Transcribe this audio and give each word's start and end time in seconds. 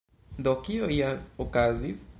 Do, 0.47 0.53
kio 0.67 0.89
ja 1.01 1.11
okazis? 1.47 2.05